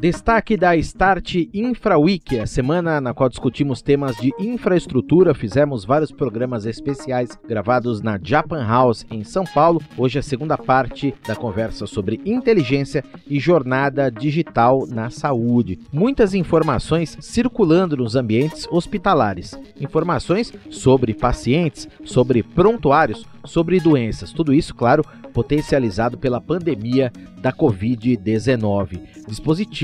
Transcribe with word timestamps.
Destaque 0.00 0.56
da 0.56 0.74
Start 0.76 1.34
Infra 1.52 1.98
Week, 1.98 2.38
a 2.38 2.46
semana 2.46 3.02
na 3.02 3.12
qual 3.12 3.28
discutimos 3.28 3.82
temas 3.82 4.16
de 4.16 4.32
infraestrutura. 4.38 5.34
Fizemos 5.34 5.84
vários 5.84 6.10
programas 6.10 6.64
especiais 6.64 7.38
gravados 7.46 8.00
na 8.00 8.18
Japan 8.22 8.66
House 8.66 9.04
em 9.10 9.22
São 9.22 9.44
Paulo. 9.44 9.78
Hoje 9.98 10.16
é 10.16 10.20
a 10.20 10.22
segunda 10.22 10.56
parte 10.56 11.12
da 11.28 11.36
conversa 11.36 11.86
sobre 11.86 12.18
inteligência 12.24 13.04
e 13.28 13.38
jornada 13.38 14.10
digital 14.10 14.86
na 14.86 15.10
saúde. 15.10 15.78
Muitas 15.92 16.32
informações 16.32 17.18
circulando 17.20 17.94
nos 17.94 18.16
ambientes 18.16 18.66
hospitalares. 18.70 19.54
Informações 19.78 20.50
sobre 20.70 21.12
pacientes, 21.12 21.86
sobre 22.06 22.42
prontuários, 22.42 23.26
sobre 23.44 23.78
doenças. 23.78 24.32
Tudo 24.32 24.54
isso, 24.54 24.74
claro, 24.74 25.04
potencializado 25.34 26.16
pela 26.16 26.40
pandemia 26.40 27.12
da 27.40 27.52
Covid-19. 27.52 29.00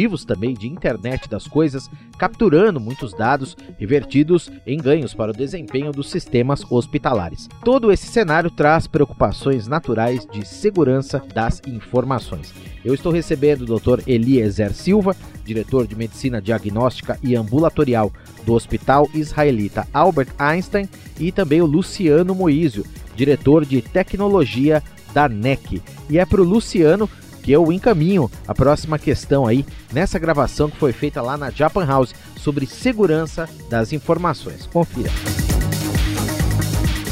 Dispositivos 0.06 0.24
também 0.24 0.54
de 0.54 0.68
internet 0.68 1.28
das 1.28 1.48
coisas 1.48 1.90
capturando 2.16 2.78
muitos 2.78 3.12
dados 3.12 3.56
revertidos 3.76 4.50
em 4.64 4.78
ganhos 4.78 5.12
para 5.12 5.32
o 5.32 5.36
desempenho 5.36 5.90
dos 5.90 6.10
sistemas 6.10 6.64
hospitalares. 6.70 7.48
Todo 7.64 7.90
esse 7.90 8.06
cenário 8.06 8.50
traz 8.50 8.86
preocupações 8.86 9.66
naturais 9.66 10.26
de 10.26 10.46
segurança 10.46 11.20
das 11.34 11.60
informações. 11.66 12.54
Eu 12.84 12.94
estou 12.94 13.10
recebendo 13.12 13.62
o 13.62 13.78
Dr. 13.78 14.02
Eliezer 14.06 14.72
Silva, 14.72 15.16
diretor 15.44 15.86
de 15.86 15.96
Medicina 15.96 16.40
Diagnóstica 16.40 17.18
e 17.22 17.34
Ambulatorial 17.34 18.12
do 18.44 18.54
Hospital 18.54 19.08
Israelita 19.12 19.88
Albert 19.92 20.28
Einstein, 20.38 20.88
e 21.18 21.32
também 21.32 21.60
o 21.60 21.66
Luciano 21.66 22.34
Moísio, 22.34 22.86
diretor 23.16 23.64
de 23.64 23.82
tecnologia 23.82 24.82
da 25.12 25.28
NEC. 25.28 25.82
E 26.08 26.18
é 26.18 26.24
para 26.24 26.40
o 26.40 26.44
Luciano 26.44 27.08
que 27.46 27.52
eu 27.52 27.70
encaminho 27.70 28.28
a 28.44 28.52
próxima 28.52 28.98
questão 28.98 29.46
aí 29.46 29.64
nessa 29.92 30.18
gravação 30.18 30.68
que 30.68 30.76
foi 30.76 30.92
feita 30.92 31.22
lá 31.22 31.36
na 31.36 31.48
Japan 31.48 31.86
House 31.86 32.12
sobre 32.36 32.66
segurança 32.66 33.48
das 33.70 33.92
informações. 33.92 34.66
Confira. 34.66 35.12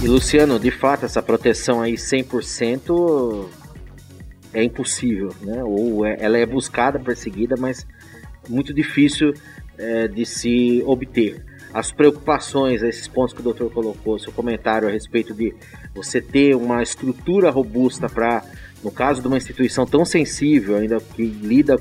E 0.03 0.09
Luciano, 0.09 0.59
de 0.59 0.73
fato, 0.73 1.05
essa 1.05 1.23
proteção 1.23 1.81
aí 1.81 1.95
100% 1.95 3.47
é 4.53 4.65
impossível, 4.65 5.33
né? 5.41 5.63
Ou 5.63 6.05
é, 6.05 6.17
ela 6.19 6.37
é 6.37 6.45
buscada, 6.45 6.99
perseguida, 6.99 7.55
mas 7.57 7.87
muito 8.49 8.75
difícil 8.75 9.33
é, 9.79 10.09
de 10.09 10.27
se 10.27 10.83
obter 10.85 11.45
as 11.73 11.93
preocupações, 11.93 12.83
esses 12.83 13.07
pontos 13.07 13.33
que 13.33 13.41
o 13.41 13.43
doutor 13.43 13.71
colocou, 13.73 14.19
seu 14.19 14.33
comentário 14.33 14.87
a 14.89 14.91
respeito 14.91 15.33
de 15.33 15.55
você 15.95 16.21
ter 16.21 16.57
uma 16.57 16.83
estrutura 16.83 17.51
robusta 17.51 18.09
para, 18.09 18.45
no 18.85 18.93
caso 18.93 19.23
de 19.23 19.27
uma 19.27 19.39
instituição 19.39 19.87
tão 19.87 20.05
sensível, 20.05 20.77
ainda 20.77 20.99
que 20.99 21.25
lida 21.25 21.77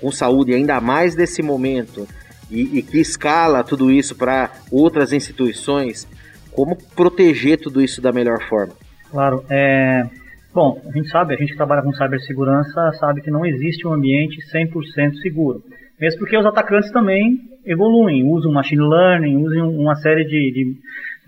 com 0.00 0.10
saúde, 0.10 0.52
ainda 0.52 0.80
mais 0.80 1.14
nesse 1.14 1.42
momento, 1.42 2.06
e, 2.50 2.78
e 2.78 2.82
que 2.82 2.98
escala 2.98 3.62
tudo 3.62 3.90
isso 3.90 4.16
para 4.16 4.50
outras 4.70 5.12
instituições, 5.12 6.06
como 6.52 6.76
proteger 6.96 7.58
tudo 7.58 7.80
isso 7.80 8.02
da 8.02 8.12
melhor 8.12 8.42
forma? 8.48 8.74
Claro, 9.10 9.44
é... 9.48 10.04
Bom, 10.52 10.80
a 10.88 10.90
gente 10.90 11.08
sabe, 11.10 11.34
a 11.34 11.36
gente 11.36 11.50
que 11.50 11.56
trabalha 11.56 11.82
com 11.82 11.92
cibersegurança 11.92 12.90
sabe 12.98 13.20
que 13.20 13.30
não 13.30 13.46
existe 13.46 13.86
um 13.86 13.92
ambiente 13.92 14.38
100% 14.52 15.14
seguro. 15.22 15.62
Mesmo 16.00 16.20
porque 16.20 16.36
os 16.36 16.46
atacantes 16.46 16.90
também 16.90 17.38
evoluem, 17.66 18.24
usam 18.24 18.52
machine 18.52 18.82
learning, 18.82 19.36
usam 19.36 19.70
uma 19.70 19.94
série 19.96 20.24
de, 20.24 20.52
de, 20.52 20.74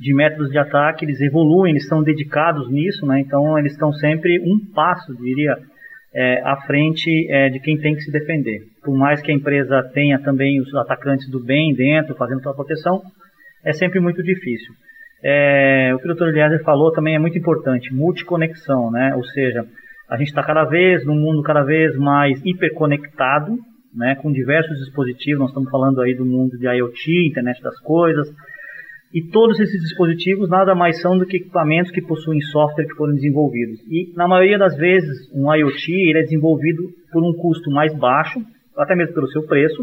de, 0.00 0.14
métodos 0.14 0.50
de 0.50 0.58
ataque, 0.58 1.04
eles 1.04 1.20
evoluem, 1.20 1.72
eles 1.72 1.82
estão 1.82 2.02
dedicados 2.02 2.70
nisso, 2.70 3.06
né? 3.06 3.20
então 3.20 3.58
eles 3.58 3.72
estão 3.72 3.92
sempre 3.92 4.40
um 4.40 4.58
passo, 4.74 5.14
diria, 5.14 5.56
é, 6.14 6.40
à 6.42 6.56
frente 6.66 7.30
é, 7.30 7.50
de 7.50 7.60
quem 7.60 7.78
tem 7.78 7.94
que 7.94 8.00
se 8.00 8.10
defender. 8.10 8.62
Por 8.82 8.96
mais 8.96 9.20
que 9.20 9.30
a 9.30 9.34
empresa 9.34 9.82
tenha 9.94 10.18
também 10.18 10.60
os 10.60 10.74
atacantes 10.74 11.28
do 11.30 11.38
bem 11.38 11.74
dentro, 11.74 12.14
fazendo 12.16 12.42
sua 12.42 12.54
proteção, 12.54 13.02
é 13.64 13.72
sempre 13.72 14.00
muito 14.00 14.22
difícil. 14.22 14.72
É, 15.22 15.92
o 15.94 15.98
que 15.98 16.10
o 16.10 16.14
Dr. 16.14 16.28
Eliezer 16.28 16.64
falou 16.64 16.90
também 16.92 17.14
é 17.14 17.18
muito 17.18 17.36
importante, 17.36 17.92
multiconexão, 17.92 18.90
né? 18.90 19.14
ou 19.14 19.22
seja, 19.22 19.66
a 20.08 20.16
gente 20.16 20.28
está 20.28 20.42
cada 20.42 20.64
vez, 20.64 21.04
num 21.04 21.14
mundo 21.14 21.42
cada 21.42 21.62
vez 21.62 21.94
mais 21.96 22.40
hiperconectado, 22.44 23.58
né, 23.94 24.14
com 24.16 24.30
diversos 24.32 24.78
dispositivos, 24.78 25.40
nós 25.40 25.50
estamos 25.50 25.70
falando 25.70 26.00
aí 26.00 26.14
do 26.14 26.24
mundo 26.24 26.56
de 26.56 26.66
IoT, 26.66 27.28
internet 27.28 27.62
das 27.62 27.78
coisas, 27.80 28.28
e 29.12 29.22
todos 29.22 29.58
esses 29.58 29.80
dispositivos 29.80 30.48
nada 30.48 30.74
mais 30.74 31.00
são 31.00 31.18
do 31.18 31.26
que 31.26 31.38
equipamentos 31.38 31.90
que 31.90 32.00
possuem 32.00 32.40
software 32.40 32.86
que 32.86 32.94
foram 32.94 33.14
desenvolvidos. 33.14 33.80
E 33.88 34.12
na 34.16 34.28
maioria 34.28 34.58
das 34.58 34.76
vezes, 34.76 35.28
um 35.34 35.52
IoT 35.52 35.92
ele 35.92 36.18
é 36.18 36.22
desenvolvido 36.22 36.84
por 37.12 37.22
um 37.22 37.32
custo 37.32 37.70
mais 37.70 37.92
baixo, 37.96 38.40
até 38.76 38.94
mesmo 38.94 39.14
pelo 39.14 39.28
seu 39.28 39.42
preço, 39.46 39.82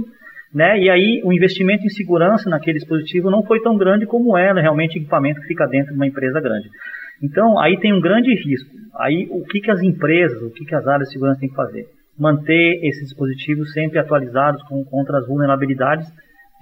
né? 0.54 0.80
E 0.80 0.90
aí 0.90 1.22
o 1.26 1.34
investimento 1.34 1.84
em 1.84 1.90
segurança 1.90 2.50
naquele 2.50 2.80
dispositivo 2.80 3.30
não 3.30 3.44
foi 3.44 3.62
tão 3.62 3.78
grande 3.78 4.06
como 4.06 4.38
é 4.38 4.54
realmente 4.54 4.98
equipamento 4.98 5.42
que 5.42 5.48
fica 5.48 5.68
dentro 5.68 5.92
de 5.92 5.98
uma 5.98 6.08
empresa 6.08 6.40
grande. 6.40 6.70
Então 7.22 7.60
aí 7.60 7.78
tem 7.80 7.94
um 7.94 8.00
grande 8.00 8.34
risco. 8.34 8.76
Aí 8.98 9.28
o 9.30 9.44
que, 9.44 9.60
que 9.60 9.72
as 9.72 9.82
empresas, 9.82 10.42
o 10.42 10.52
que, 10.52 10.64
que 10.64 10.74
as 10.74 10.88
áreas 10.88 11.10
de 11.10 11.14
segurança 11.14 11.40
têm 11.40 11.50
que 11.50 11.56
fazer? 11.56 11.86
manter 12.18 12.80
esses 12.84 13.04
dispositivos 13.04 13.72
sempre 13.74 14.00
atualizados 14.00 14.62
com, 14.64 14.84
contra 14.84 15.20
as 15.20 15.28
vulnerabilidades 15.28 16.08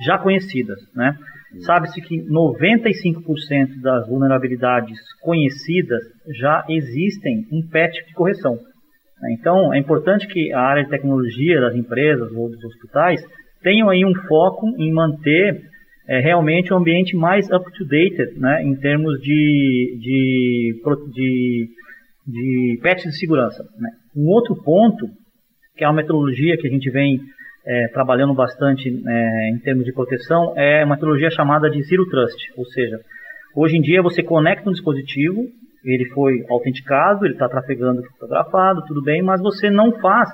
já 0.02 0.18
conhecidas. 0.18 0.80
Né? 0.96 1.16
Sabe-se 1.66 2.02
que 2.02 2.18
95% 2.28 3.82
das 3.82 4.08
vulnerabilidades 4.08 4.98
conhecidas 5.22 6.02
já 6.40 6.66
existem 6.70 7.46
em 7.52 7.68
patch 7.68 7.96
de 8.08 8.14
correção. 8.14 8.58
Então, 9.32 9.74
é 9.74 9.80
importante 9.80 10.28
que 10.28 10.52
a 10.54 10.60
área 10.60 10.84
de 10.84 10.90
tecnologia 10.90 11.62
das 11.62 11.76
empresas 11.76 12.32
ou 12.34 12.50
dos 12.50 12.64
hospitais 12.64 13.24
tenham 13.64 13.90
aí 13.90 14.06
um 14.06 14.14
foco 14.14 14.68
em 14.78 14.92
manter 14.92 15.62
é, 16.08 16.20
realmente 16.20 16.72
o 16.72 16.76
um 16.76 16.80
ambiente 16.80 17.16
mais 17.16 17.50
up-to-date 17.50 18.38
né, 18.38 18.64
em 18.64 18.76
termos 18.76 19.20
de, 19.22 19.98
de, 20.00 20.82
de, 21.14 21.70
de 22.28 22.80
patch 22.82 23.04
de 23.04 23.18
segurança. 23.18 23.64
Né? 23.80 23.90
Um 24.16 24.28
outro 24.28 24.56
ponto 24.62 25.08
que 25.76 25.84
é 25.84 25.88
uma 25.88 25.96
metodologia 25.96 26.58
que 26.58 26.68
a 26.68 26.72
gente 26.72 26.90
vem 26.90 27.20
é, 27.66 27.88
trabalhando 27.88 28.34
bastante 28.34 28.90
é, 28.90 29.50
em 29.50 29.60
termos 29.60 29.86
de 29.86 29.94
proteção, 29.94 30.54
é 30.56 30.84
uma 30.84 30.96
metodologia 30.96 31.30
chamada 31.32 31.70
de 31.70 31.82
Zero 31.84 32.08
Trust, 32.10 32.54
ou 32.56 32.66
seja, 32.66 33.00
hoje 33.56 33.78
em 33.78 33.82
dia 33.82 34.02
você 34.02 34.22
conecta 34.22 34.70
um 34.70 34.74
dispositivo, 34.74 35.46
ele 35.84 36.06
foi 36.14 36.44
autenticado, 36.50 37.26
ele 37.26 37.34
está 37.34 37.48
trafegando 37.48 38.02
criptografado, 38.02 38.84
tudo 38.88 39.02
bem, 39.02 39.22
mas 39.22 39.42
você 39.42 39.70
não 39.70 39.92
faz 40.00 40.30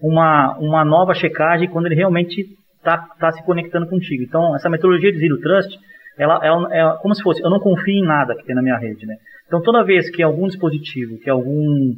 uma, 0.00 0.56
uma 0.58 0.84
nova 0.84 1.14
checagem 1.14 1.68
quando 1.68 1.86
ele 1.86 1.94
realmente 1.94 2.44
está 2.78 2.98
tá 3.18 3.32
se 3.32 3.44
conectando 3.44 3.88
contigo. 3.88 4.22
Então, 4.22 4.54
essa 4.54 4.68
metodologia 4.68 5.12
de 5.12 5.18
Zero 5.18 5.40
Trust, 5.40 5.76
ela, 6.18 6.40
ela 6.44 6.74
é 6.74 6.98
como 7.02 7.14
se 7.14 7.22
fosse, 7.22 7.42
eu 7.42 7.50
não 7.50 7.60
confio 7.60 7.94
em 7.94 8.06
nada 8.06 8.34
que 8.34 8.44
tem 8.44 8.54
na 8.54 8.62
minha 8.62 8.78
rede, 8.78 9.06
né? 9.06 9.16
Então, 9.46 9.62
toda 9.62 9.84
vez 9.84 10.10
que 10.10 10.22
algum 10.22 10.46
dispositivo, 10.46 11.18
que 11.18 11.30
algum 11.30 11.94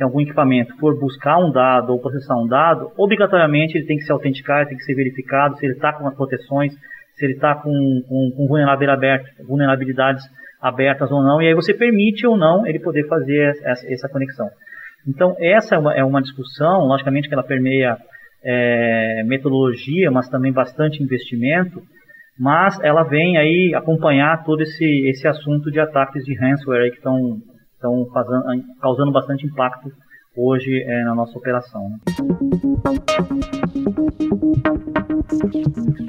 em 0.00 0.04
algum 0.04 0.20
equipamento 0.22 0.74
for 0.78 0.98
buscar 0.98 1.38
um 1.38 1.52
dado 1.52 1.92
ou 1.92 2.00
processar 2.00 2.34
um 2.36 2.46
dado, 2.46 2.90
obrigatoriamente 2.96 3.76
ele 3.76 3.86
tem 3.86 3.98
que 3.98 4.04
se 4.04 4.12
autenticar, 4.12 4.66
tem 4.66 4.76
que 4.76 4.84
ser 4.84 4.94
verificado 4.94 5.56
se 5.58 5.66
ele 5.66 5.74
está 5.74 5.92
com 5.92 6.08
as 6.08 6.14
proteções, 6.14 6.72
se 7.14 7.26
ele 7.26 7.34
está 7.34 7.54
com, 7.54 8.02
com, 8.08 8.30
com 8.34 8.46
vulnerabilidades 9.46 10.24
abertas 10.60 11.10
ou 11.10 11.22
não, 11.22 11.42
e 11.42 11.48
aí 11.48 11.54
você 11.54 11.74
permite 11.74 12.26
ou 12.26 12.36
não 12.36 12.66
ele 12.66 12.78
poder 12.78 13.06
fazer 13.08 13.56
essa, 13.64 13.86
essa 13.92 14.08
conexão. 14.08 14.48
Então, 15.06 15.34
essa 15.38 15.74
é 15.74 15.78
uma, 15.78 15.94
é 15.94 16.04
uma, 16.04 16.20
discussão, 16.20 16.86
logicamente 16.86 17.28
que 17.28 17.34
ela 17.34 17.42
permeia 17.42 17.96
é, 18.42 19.22
metodologia, 19.24 20.10
mas 20.10 20.28
também 20.28 20.52
bastante 20.52 21.02
investimento, 21.02 21.82
mas 22.38 22.78
ela 22.82 23.02
vem 23.02 23.36
aí 23.36 23.74
acompanhar 23.74 24.44
todo 24.44 24.62
esse, 24.62 25.08
esse 25.08 25.26
assunto 25.28 25.70
de 25.70 25.80
ataques 25.80 26.24
de 26.24 26.34
ransomware 26.34 26.90
que 26.90 26.96
estão 26.96 27.38
estão 27.80 28.06
causando 28.80 29.10
bastante 29.10 29.46
impacto 29.46 29.90
hoje 30.36 30.82
é, 30.82 31.04
na 31.04 31.14
nossa 31.14 31.36
operação. 31.36 31.88
Né? 31.88 31.96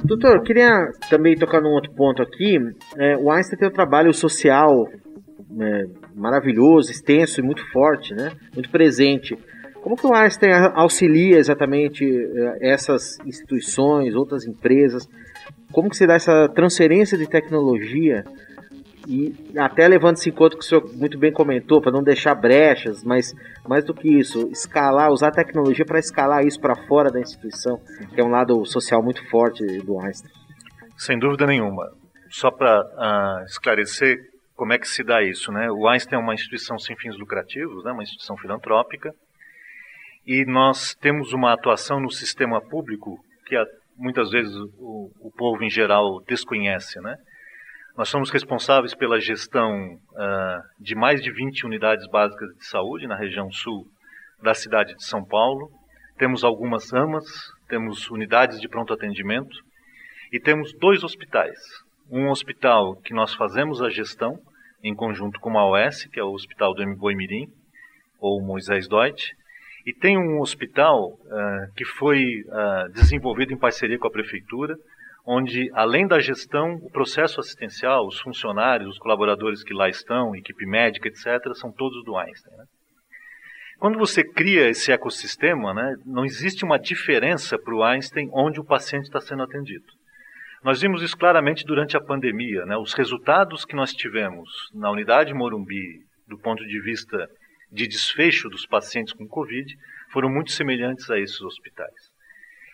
Doutor, 0.03 0.43
queria 0.43 0.91
também 1.09 1.35
tocar 1.35 1.61
num 1.61 1.69
outro 1.69 1.91
ponto 1.93 2.21
aqui. 2.21 2.57
É, 2.97 3.15
o 3.17 3.31
Einstein 3.31 3.57
tem 3.57 3.69
um 3.69 3.71
trabalho 3.71 4.13
social 4.13 4.85
é, 5.59 5.85
maravilhoso, 6.13 6.91
extenso 6.91 7.39
e 7.39 7.43
muito 7.43 7.65
forte, 7.71 8.13
né? 8.13 8.31
muito 8.53 8.69
presente. 8.69 9.37
Como 9.81 9.95
que 9.95 10.05
o 10.05 10.13
Einstein 10.13 10.51
auxilia 10.75 11.37
exatamente 11.37 12.05
é, 12.05 12.71
essas 12.73 13.17
instituições, 13.25 14.13
outras 14.13 14.45
empresas? 14.45 15.07
Como 15.71 15.89
que 15.89 15.95
se 15.95 16.05
dá 16.05 16.15
essa 16.15 16.49
transferência 16.49 17.17
de 17.17 17.27
tecnologia 17.27 18.25
e 19.11 19.35
até 19.59 19.89
levando-se 19.89 20.29
em 20.29 20.31
conta 20.31 20.55
que 20.55 20.63
o 20.63 20.65
senhor 20.65 20.89
muito 20.95 21.17
bem 21.17 21.33
comentou, 21.33 21.81
para 21.81 21.91
não 21.91 22.01
deixar 22.01 22.33
brechas, 22.33 23.03
mas 23.03 23.33
mais 23.67 23.83
do 23.83 23.93
que 23.93 24.07
isso, 24.07 24.47
escalar, 24.53 25.11
usar 25.11 25.27
a 25.27 25.31
tecnologia 25.31 25.83
para 25.83 25.99
escalar 25.99 26.45
isso 26.45 26.57
para 26.61 26.77
fora 26.87 27.11
da 27.11 27.19
instituição, 27.19 27.77
que 28.15 28.21
é 28.21 28.23
um 28.23 28.29
lado 28.29 28.65
social 28.65 29.03
muito 29.03 29.29
forte 29.29 29.65
do 29.79 29.99
Einstein. 29.99 30.31
Sem 30.97 31.19
dúvida 31.19 31.45
nenhuma. 31.45 31.91
Só 32.29 32.49
para 32.49 32.81
uh, 32.81 32.99
ah, 32.99 33.43
esclarecer 33.45 34.17
como 34.55 34.71
é 34.71 34.79
que 34.79 34.87
se 34.87 35.03
dá 35.03 35.21
isso, 35.21 35.51
né? 35.51 35.69
O 35.69 35.89
Einstein 35.89 36.17
é 36.17 36.23
uma 36.23 36.33
instituição 36.33 36.79
sem 36.79 36.95
fins 36.95 37.17
lucrativos, 37.17 37.83
né? 37.83 37.91
uma 37.91 38.03
instituição 38.03 38.37
filantrópica, 38.37 39.11
e 40.25 40.45
nós 40.45 40.95
temos 40.95 41.33
uma 41.33 41.51
atuação 41.51 41.99
no 41.99 42.09
sistema 42.09 42.61
público 42.61 43.19
que 43.45 43.57
muitas 43.97 44.29
vezes 44.31 44.55
o, 44.55 45.11
o 45.19 45.31
povo 45.35 45.61
em 45.63 45.69
geral 45.69 46.21
desconhece, 46.25 47.01
né? 47.01 47.17
Nós 47.97 48.07
somos 48.07 48.29
responsáveis 48.29 48.95
pela 48.95 49.19
gestão 49.19 49.69
uh, 50.13 50.61
de 50.79 50.95
mais 50.95 51.21
de 51.21 51.31
20 51.31 51.65
unidades 51.65 52.07
básicas 52.07 52.47
de 52.57 52.65
saúde 52.65 53.05
na 53.05 53.17
região 53.17 53.51
sul 53.51 53.85
da 54.41 54.53
cidade 54.53 54.95
de 54.95 55.03
São 55.03 55.25
Paulo. 55.25 55.69
Temos 56.17 56.43
algumas 56.43 56.93
AMAs, 56.93 57.25
temos 57.67 58.09
unidades 58.09 58.61
de 58.61 58.69
pronto 58.69 58.93
atendimento 58.93 59.57
e 60.31 60.39
temos 60.39 60.73
dois 60.79 61.03
hospitais. 61.03 61.57
Um 62.09 62.29
hospital 62.29 62.95
que 63.01 63.13
nós 63.13 63.33
fazemos 63.33 63.81
a 63.81 63.89
gestão 63.89 64.39
em 64.83 64.95
conjunto 64.95 65.39
com 65.39 65.57
a 65.59 65.65
OS, 65.65 66.05
que 66.05 66.19
é 66.19 66.23
o 66.23 66.31
Hospital 66.31 66.73
do 66.73 66.87
Mboi 66.87 67.13
Mirim, 67.13 67.47
ou 68.19 68.41
Moisés 68.41 68.87
Deutsch, 68.87 69.31
e 69.85 69.93
tem 69.93 70.17
um 70.17 70.39
hospital 70.39 71.09
uh, 71.09 71.73
que 71.75 71.85
foi 71.85 72.41
uh, 72.47 72.91
desenvolvido 72.93 73.53
em 73.53 73.57
parceria 73.57 73.97
com 73.99 74.07
a 74.07 74.11
prefeitura, 74.11 74.75
onde, 75.25 75.69
além 75.73 76.07
da 76.07 76.19
gestão, 76.19 76.75
o 76.81 76.89
processo 76.89 77.39
assistencial, 77.39 78.05
os 78.07 78.19
funcionários, 78.19 78.91
os 78.91 78.97
colaboradores 78.97 79.63
que 79.63 79.73
lá 79.73 79.87
estão, 79.87 80.35
equipe 80.35 80.65
médica, 80.65 81.07
etc., 81.07 81.53
são 81.55 81.71
todos 81.71 82.03
do 82.03 82.17
Einstein. 82.17 82.57
Né? 82.57 82.65
Quando 83.77 83.97
você 83.97 84.23
cria 84.23 84.69
esse 84.69 84.91
ecossistema, 84.91 85.73
né, 85.73 85.95
não 86.05 86.23
existe 86.23 86.63
uma 86.63 86.77
diferença 86.77 87.57
para 87.57 87.73
o 87.73 87.83
Einstein 87.83 88.29
onde 88.31 88.59
o 88.59 88.65
paciente 88.65 89.05
está 89.05 89.19
sendo 89.19 89.43
atendido. 89.43 89.85
Nós 90.63 90.79
vimos 90.79 91.01
isso 91.01 91.17
claramente 91.17 91.65
durante 91.65 91.97
a 91.97 92.01
pandemia. 92.01 92.65
Né? 92.65 92.77
Os 92.77 92.93
resultados 92.93 93.65
que 93.65 93.75
nós 93.75 93.91
tivemos 93.93 94.47
na 94.73 94.91
unidade 94.91 95.33
Morumbi, 95.33 95.99
do 96.27 96.37
ponto 96.37 96.63
de 96.65 96.79
vista 96.79 97.27
de 97.71 97.87
desfecho 97.87 98.49
dos 98.49 98.67
pacientes 98.67 99.13
com 99.13 99.27
Covid, 99.27 99.75
foram 100.11 100.29
muito 100.29 100.51
semelhantes 100.51 101.09
a 101.09 101.17
esses 101.17 101.41
hospitais. 101.41 102.11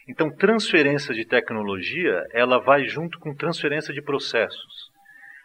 Então, 0.07 0.31
transferência 0.31 1.13
de 1.13 1.25
tecnologia, 1.25 2.23
ela 2.31 2.59
vai 2.59 2.85
junto 2.85 3.19
com 3.19 3.35
transferência 3.35 3.93
de 3.93 4.01
processos. 4.01 4.89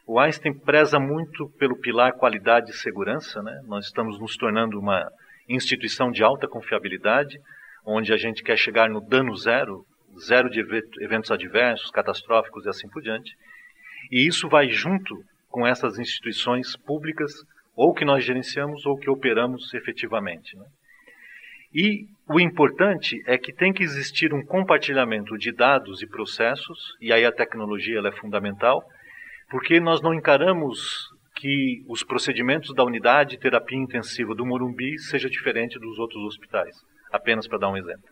O 0.06 0.20
Einstein 0.20 0.54
preza 0.54 1.00
muito 1.00 1.48
pelo 1.58 1.78
pilar 1.78 2.12
qualidade 2.12 2.70
e 2.70 2.74
segurança, 2.74 3.42
né? 3.42 3.60
Nós 3.66 3.86
estamos 3.86 4.20
nos 4.20 4.36
tornando 4.36 4.78
uma 4.78 5.10
instituição 5.48 6.10
de 6.10 6.22
alta 6.22 6.46
confiabilidade, 6.46 7.38
onde 7.84 8.12
a 8.12 8.16
gente 8.16 8.42
quer 8.42 8.56
chegar 8.56 8.88
no 8.88 9.00
dano 9.00 9.34
zero, 9.36 9.84
zero 10.20 10.48
de 10.48 10.60
eventos 11.00 11.30
adversos, 11.30 11.90
catastróficos 11.90 12.64
e 12.64 12.68
assim 12.68 12.88
por 12.88 13.02
diante. 13.02 13.34
E 14.10 14.26
isso 14.26 14.48
vai 14.48 14.68
junto 14.68 15.24
com 15.48 15.66
essas 15.66 15.98
instituições 15.98 16.76
públicas, 16.76 17.32
ou 17.74 17.92
que 17.92 18.04
nós 18.04 18.24
gerenciamos 18.24 18.86
ou 18.86 18.96
que 18.96 19.10
operamos 19.10 19.72
efetivamente. 19.74 20.56
Né? 20.56 20.66
E 21.74 22.06
o 22.28 22.38
importante 22.38 23.22
é 23.26 23.36
que 23.36 23.52
tem 23.52 23.72
que 23.72 23.82
existir 23.82 24.32
um 24.32 24.44
compartilhamento 24.44 25.36
de 25.36 25.52
dados 25.52 26.02
e 26.02 26.06
processos, 26.06 26.96
e 27.00 27.12
aí 27.12 27.24
a 27.24 27.32
tecnologia 27.32 28.00
é 28.00 28.12
fundamental, 28.12 28.82
porque 29.50 29.80
nós 29.80 30.00
não 30.00 30.14
encaramos 30.14 31.08
que 31.34 31.82
os 31.88 32.02
procedimentos 32.02 32.74
da 32.74 32.84
unidade 32.84 33.30
de 33.30 33.38
terapia 33.38 33.78
intensiva 33.78 34.34
do 34.34 34.46
Morumbi 34.46 34.98
seja 34.98 35.28
diferente 35.28 35.78
dos 35.78 35.98
outros 35.98 36.22
hospitais, 36.24 36.74
apenas 37.10 37.48
para 37.48 37.58
dar 37.58 37.70
um 37.70 37.76
exemplo. 37.76 38.08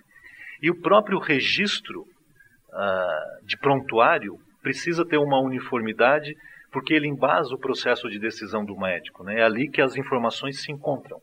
E 0.62 0.70
o 0.70 0.80
próprio 0.80 1.18
registro 1.18 2.00
uh, 2.02 3.46
de 3.46 3.56
prontuário 3.56 4.36
precisa 4.62 5.06
ter 5.06 5.18
uma 5.18 5.40
uniformidade, 5.40 6.34
porque 6.72 6.92
ele 6.92 7.08
embasa 7.08 7.54
o 7.54 7.58
processo 7.58 8.08
de 8.08 8.18
decisão 8.18 8.64
do 8.64 8.76
médico. 8.76 9.24
Né? 9.24 9.40
É 9.40 9.42
ali 9.42 9.70
que 9.70 9.80
as 9.80 9.96
informações 9.96 10.60
se 10.60 10.70
encontram. 10.70 11.18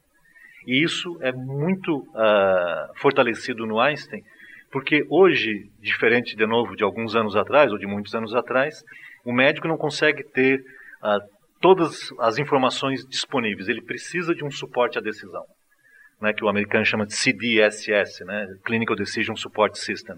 E 0.67 0.83
isso 0.83 1.17
é 1.21 1.31
muito 1.31 1.99
uh, 1.99 2.93
fortalecido 2.97 3.65
no 3.65 3.79
Einstein, 3.79 4.21
porque 4.69 5.05
hoje, 5.09 5.71
diferente 5.79 6.35
de 6.35 6.45
novo 6.45 6.75
de 6.75 6.83
alguns 6.83 7.15
anos 7.15 7.37
atrás, 7.37 7.71
ou 7.71 7.77
de 7.77 7.87
muitos 7.87 8.13
anos 8.13 8.35
atrás, 8.35 8.83
o 9.23 9.31
médico 9.31 9.65
não 9.65 9.77
consegue 9.77 10.25
ter 10.25 10.59
uh, 11.01 11.25
todas 11.61 12.09
as 12.19 12.37
informações 12.37 13.07
disponíveis, 13.07 13.69
ele 13.69 13.81
precisa 13.81 14.35
de 14.35 14.43
um 14.43 14.51
suporte 14.51 14.97
à 14.97 15.01
decisão, 15.01 15.45
né, 16.21 16.33
que 16.33 16.43
o 16.43 16.49
americano 16.49 16.85
chama 16.85 17.05
de 17.05 17.15
CDSS, 17.15 18.25
né, 18.25 18.45
Clinical 18.65 18.97
Decision 18.97 19.37
Support 19.37 19.75
System. 19.77 20.17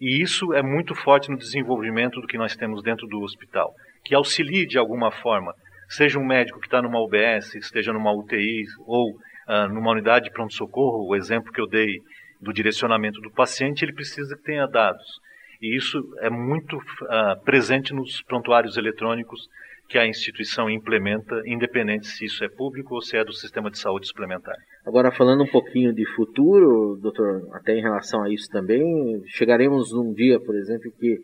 E 0.00 0.22
isso 0.22 0.54
é 0.54 0.62
muito 0.62 0.94
forte 0.94 1.30
no 1.30 1.36
desenvolvimento 1.36 2.18
do 2.18 2.26
que 2.26 2.38
nós 2.38 2.56
temos 2.56 2.82
dentro 2.82 3.06
do 3.06 3.20
hospital, 3.20 3.74
que 4.06 4.14
auxilie 4.14 4.66
de 4.66 4.78
alguma 4.78 5.12
forma, 5.12 5.54
seja 5.86 6.18
um 6.18 6.26
médico 6.26 6.58
que 6.58 6.66
está 6.66 6.80
numa 6.80 6.98
UBS, 6.98 7.54
esteja 7.56 7.92
numa 7.92 8.10
UTI 8.10 8.64
ou 8.86 9.18
ah, 9.52 9.68
numa 9.68 9.90
unidade 9.90 10.24
de 10.24 10.30
pronto-socorro, 10.30 11.06
o 11.06 11.14
exemplo 11.14 11.52
que 11.52 11.60
eu 11.60 11.66
dei 11.66 12.00
do 12.40 12.54
direcionamento 12.54 13.20
do 13.20 13.30
paciente, 13.30 13.84
ele 13.84 13.92
precisa 13.92 14.34
que 14.34 14.42
tenha 14.42 14.66
dados. 14.66 15.20
E 15.60 15.76
isso 15.76 15.98
é 16.20 16.30
muito 16.30 16.76
uh, 16.78 17.44
presente 17.44 17.92
nos 17.92 18.22
prontuários 18.22 18.78
eletrônicos 18.78 19.46
que 19.88 19.98
a 19.98 20.06
instituição 20.06 20.70
implementa, 20.70 21.42
independente 21.44 22.06
se 22.06 22.24
isso 22.24 22.42
é 22.42 22.48
público 22.48 22.94
ou 22.94 23.02
se 23.02 23.14
é 23.14 23.22
do 23.22 23.34
sistema 23.34 23.70
de 23.70 23.78
saúde 23.78 24.08
suplementar. 24.08 24.56
Agora, 24.86 25.12
falando 25.12 25.44
um 25.44 25.50
pouquinho 25.50 25.92
de 25.92 26.06
futuro, 26.16 26.96
doutor, 26.96 27.46
até 27.52 27.74
em 27.76 27.82
relação 27.82 28.22
a 28.22 28.32
isso 28.32 28.48
também, 28.48 29.22
chegaremos 29.26 29.92
num 29.92 30.14
dia, 30.14 30.40
por 30.40 30.56
exemplo, 30.56 30.90
que 30.98 31.20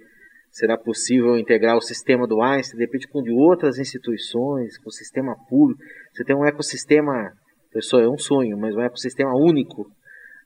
será 0.51 0.77
possível 0.77 1.39
integrar 1.39 1.79
o 1.79 1.81
sistema 1.81 2.27
do 2.27 2.43
Einstein, 2.43 2.79
de 2.79 2.85
repente 2.85 3.08
com 3.08 3.23
de 3.23 3.32
outras 3.32 3.79
instituições, 3.79 4.77
com 4.77 4.91
o 4.91 4.93
sistema 4.93 5.35
público. 5.49 5.82
Você 6.13 6.25
tem 6.25 6.37
um 6.37 6.44
ecossistema 6.44 7.32
Pessoal, 7.72 8.03
é 8.03 8.08
um 8.08 8.19
sonho, 8.19 8.56
mas 8.58 8.75
um 8.75 8.81
ecossistema 8.81 9.34
único 9.34 9.91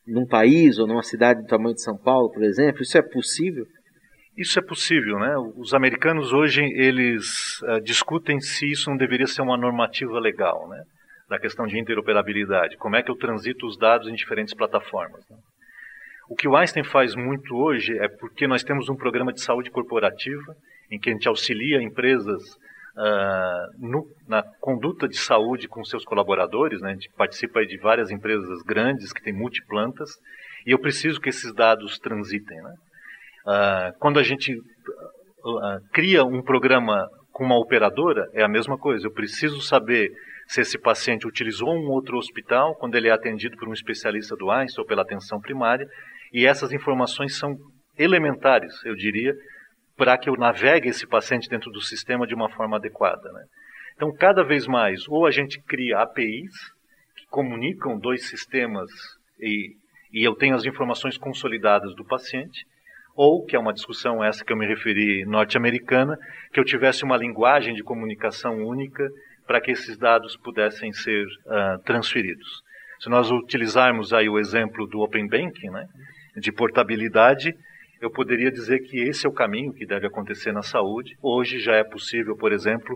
num 0.06 0.26
país 0.26 0.78
ou 0.78 0.86
numa 0.86 1.02
cidade 1.02 1.42
do 1.42 1.46
tamanho 1.46 1.74
de 1.74 1.82
São 1.82 1.96
Paulo, 1.96 2.30
por 2.30 2.42
exemplo, 2.42 2.82
isso 2.82 2.98
é 2.98 3.02
possível? 3.02 3.66
Isso 4.36 4.58
é 4.58 4.62
possível, 4.62 5.18
né? 5.18 5.36
Os 5.56 5.74
americanos 5.74 6.32
hoje 6.32 6.62
eles 6.62 7.60
uh, 7.62 7.80
discutem 7.82 8.40
se 8.40 8.70
isso 8.70 8.90
não 8.90 8.96
deveria 8.96 9.26
ser 9.26 9.42
uma 9.42 9.56
normativa 9.56 10.18
legal, 10.18 10.68
né? 10.68 10.82
Da 11.28 11.38
questão 11.38 11.66
de 11.66 11.78
interoperabilidade. 11.78 12.76
Como 12.76 12.96
é 12.96 13.02
que 13.02 13.10
eu 13.10 13.16
transito 13.16 13.66
os 13.66 13.76
dados 13.78 14.08
em 14.08 14.14
diferentes 14.14 14.54
plataformas? 14.54 15.24
Né? 15.30 15.36
O 16.28 16.34
que 16.34 16.48
o 16.48 16.56
Einstein 16.56 16.82
faz 16.82 17.14
muito 17.14 17.54
hoje 17.54 17.96
é 17.98 18.08
porque 18.08 18.46
nós 18.46 18.64
temos 18.64 18.88
um 18.88 18.96
programa 18.96 19.32
de 19.32 19.42
saúde 19.42 19.70
corporativa 19.70 20.56
em 20.90 20.98
que 20.98 21.10
a 21.10 21.12
gente 21.12 21.28
auxilia 21.28 21.82
empresas 21.82 22.42
uh, 22.96 23.78
no, 23.78 24.06
na 24.26 24.42
conduta 24.60 25.08
de 25.08 25.16
saúde 25.16 25.68
com 25.68 25.84
seus 25.84 26.04
colaboradores. 26.04 26.80
Né? 26.80 26.90
A 26.90 26.92
gente 26.94 27.10
participa 27.16 27.64
de 27.64 27.78
várias 27.78 28.10
empresas 28.10 28.62
grandes 28.62 29.12
que 29.12 29.22
têm 29.22 29.32
multiplantas 29.32 30.10
e 30.66 30.70
eu 30.72 30.78
preciso 30.78 31.20
que 31.20 31.28
esses 31.28 31.52
dados 31.54 31.98
transitem. 31.98 32.56
Né? 32.56 32.74
Uh, 33.46 33.98
quando 33.98 34.18
a 34.18 34.22
gente 34.22 34.54
uh, 34.54 35.90
cria 35.92 36.24
um 36.24 36.42
programa 36.42 37.08
com 37.32 37.44
uma 37.44 37.58
operadora, 37.58 38.28
é 38.34 38.42
a 38.42 38.48
mesma 38.48 38.78
coisa. 38.78 39.06
Eu 39.06 39.12
preciso 39.12 39.60
saber 39.60 40.10
se 40.46 40.60
esse 40.60 40.78
paciente 40.78 41.26
utilizou 41.26 41.70
um 41.70 41.88
outro 41.88 42.18
hospital, 42.18 42.74
quando 42.76 42.94
ele 42.94 43.08
é 43.08 43.12
atendido 43.12 43.56
por 43.56 43.68
um 43.68 43.72
especialista 43.72 44.36
do 44.36 44.50
Einstein 44.50 44.82
ou 44.82 44.86
pela 44.86 45.02
atenção 45.02 45.40
primária, 45.40 45.86
e 46.32 46.46
essas 46.46 46.72
informações 46.72 47.38
são 47.38 47.56
elementares, 47.98 48.74
eu 48.84 48.94
diria, 48.94 49.34
para 49.96 50.16
que 50.16 50.28
eu 50.28 50.34
navegue 50.36 50.88
esse 50.88 51.06
paciente 51.06 51.48
dentro 51.48 51.70
do 51.70 51.80
sistema 51.80 52.26
de 52.26 52.34
uma 52.34 52.48
forma 52.48 52.76
adequada. 52.76 53.30
Né? 53.32 53.44
Então, 53.94 54.12
cada 54.12 54.42
vez 54.42 54.66
mais, 54.66 55.06
ou 55.08 55.26
a 55.26 55.30
gente 55.30 55.60
cria 55.60 56.00
APIs 56.00 56.54
que 57.16 57.26
comunicam 57.28 57.98
dois 57.98 58.28
sistemas 58.28 58.90
e, 59.38 59.76
e 60.12 60.24
eu 60.24 60.34
tenho 60.34 60.54
as 60.54 60.64
informações 60.64 61.16
consolidadas 61.18 61.94
do 61.94 62.04
paciente, 62.04 62.66
ou, 63.14 63.44
que 63.44 63.54
é 63.54 63.58
uma 63.58 63.74
discussão 63.74 64.24
essa 64.24 64.44
que 64.44 64.52
eu 64.52 64.56
me 64.56 64.66
referi 64.66 65.24
norte-americana, 65.26 66.16
que 66.52 66.58
eu 66.58 66.64
tivesse 66.64 67.04
uma 67.04 67.16
linguagem 67.16 67.74
de 67.74 67.82
comunicação 67.82 68.56
única 68.66 69.06
para 69.46 69.60
que 69.60 69.70
esses 69.70 69.98
dados 69.98 70.36
pudessem 70.36 70.92
ser 70.92 71.26
uh, 71.26 71.82
transferidos. 71.84 72.62
Se 73.00 73.10
nós 73.10 73.30
utilizarmos 73.30 74.12
aí 74.12 74.28
o 74.28 74.38
exemplo 74.38 74.86
do 74.86 75.00
Open 75.00 75.28
Banking, 75.28 75.70
né, 75.70 75.86
de 76.36 76.50
portabilidade, 76.52 77.54
eu 78.02 78.10
poderia 78.10 78.50
dizer 78.50 78.80
que 78.80 78.98
esse 78.98 79.24
é 79.24 79.28
o 79.28 79.32
caminho 79.32 79.72
que 79.72 79.86
deve 79.86 80.08
acontecer 80.08 80.52
na 80.52 80.62
saúde. 80.62 81.16
Hoje 81.22 81.60
já 81.60 81.76
é 81.76 81.84
possível, 81.84 82.36
por 82.36 82.52
exemplo, 82.52 82.94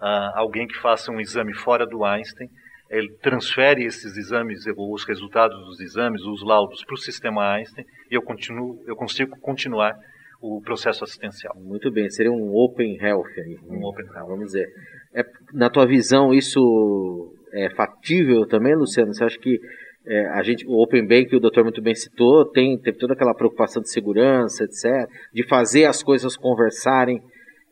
uh, 0.00 0.34
alguém 0.34 0.66
que 0.66 0.76
faça 0.76 1.12
um 1.12 1.20
exame 1.20 1.54
fora 1.54 1.86
do 1.86 2.04
Einstein, 2.04 2.50
ele 2.90 3.12
transfere 3.22 3.84
esses 3.84 4.16
exames, 4.16 4.64
os 4.76 5.04
resultados 5.04 5.56
dos 5.66 5.80
exames, 5.80 6.22
os 6.22 6.42
laudos 6.42 6.84
para 6.84 6.94
o 6.94 6.98
sistema 6.98 7.52
Einstein 7.52 7.86
e 8.10 8.14
eu 8.16 8.20
continuo, 8.20 8.82
eu 8.88 8.96
consigo 8.96 9.38
continuar 9.38 9.96
o 10.42 10.60
processo 10.60 11.04
assistencial. 11.04 11.54
Muito 11.56 11.88
bem, 11.92 12.10
seria 12.10 12.32
um 12.32 12.52
Open 12.52 12.98
Health 13.00 13.30
aí. 13.38 13.56
Um 13.68 13.84
Open 13.84 14.06
Health. 14.06 14.26
Vamos 14.26 14.46
dizer. 14.46 14.68
É, 15.14 15.22
na 15.52 15.70
tua 15.70 15.86
visão, 15.86 16.34
isso 16.34 17.32
é 17.52 17.70
factível 17.70 18.44
também, 18.48 18.74
Luciano? 18.74 19.14
Você 19.14 19.22
acha 19.22 19.38
que 19.38 19.60
é, 20.06 20.26
a 20.28 20.42
gente, 20.42 20.66
o 20.66 20.82
Open 20.82 21.06
Bank, 21.06 21.34
o 21.34 21.40
doutor 21.40 21.62
muito 21.62 21.82
bem 21.82 21.94
citou, 21.94 22.44
tem, 22.50 22.78
teve 22.78 22.98
toda 22.98 23.12
aquela 23.12 23.34
preocupação 23.34 23.82
de 23.82 23.90
segurança, 23.90 24.64
etc., 24.64 25.08
de 25.32 25.46
fazer 25.46 25.84
as 25.84 26.02
coisas 26.02 26.36
conversarem. 26.36 27.20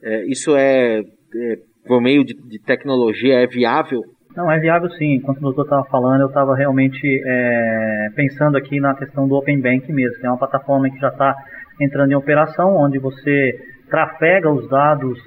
É, 0.03 0.25
isso 0.27 0.55
é, 0.55 1.01
é, 1.01 1.57
por 1.87 2.01
meio 2.03 2.25
de, 2.25 2.35
de, 2.35 2.59
tecnologia, 2.61 3.43
é 3.43 3.47
viável? 3.47 4.03
Não, 4.37 4.51
é 4.53 4.61
viável 4.61 4.91
sim. 4.91 5.15
Enquanto 5.15 5.39
o 5.39 5.41
doutor 5.41 5.65
estava 5.65 5.85
falando, 5.87 6.21
eu 6.21 6.29
estava 6.29 6.55
realmente 6.55 7.01
é, 7.27 8.09
pensando 8.15 8.57
aqui 8.57 8.79
na 8.79 8.95
questão 8.95 9.27
do 9.27 9.35
Open 9.35 9.61
Bank 9.61 9.91
mesmo, 9.91 10.21
que 10.21 10.27
é 10.27 10.31
uma 10.31 10.39
plataforma 10.39 10.91
que 10.91 10.99
já 11.01 11.09
está 11.09 11.35
entrando 11.81 12.13
em 12.13 12.17
operação, 12.17 12.77
onde 12.77 12.99
você 12.99 13.59
trafega 13.89 14.51
os 14.51 14.69
dados 14.69 15.19